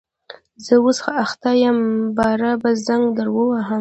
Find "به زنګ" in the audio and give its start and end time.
2.61-3.05